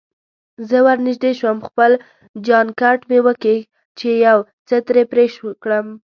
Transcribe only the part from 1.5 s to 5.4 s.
خپل جانکټ مې وکیښ چې یو څه ترې پرې